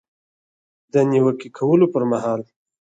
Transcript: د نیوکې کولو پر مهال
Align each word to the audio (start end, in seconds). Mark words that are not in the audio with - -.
د 0.93 0.95
نیوکې 1.11 1.49
کولو 1.57 1.85
پر 1.93 2.03
مهال 2.11 2.41